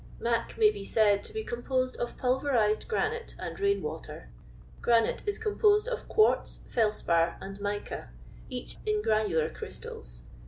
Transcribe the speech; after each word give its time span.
"Mac" 0.29 0.57
may 0.57 0.71
be 0.71 0.83
said 0.83 1.23
to 1.25 1.31
be 1.31 1.43
composed 1.43 1.95
of 1.97 2.17
pulverised 2.17 2.87
granite 2.87 3.35
and 3.37 3.59
rain 3.59 3.83
water. 3.83 4.31
Granite 4.81 5.21
is 5.27 5.37
composed 5.37 5.87
of 5.87 6.07
quartz, 6.07 6.61
felspar, 6.67 7.37
and 7.39 7.59
n)ica, 7.59 8.07
each 8.49 8.77
in 8.87 9.03
granular 9.03 9.51
crys 9.51 9.79
tals. 9.79 10.21